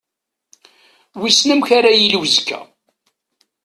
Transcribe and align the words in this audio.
Wissen 1.19 1.53
amek 1.53 1.69
ara 1.77 1.91
yili 1.93 2.17
uzekka? 2.23 2.59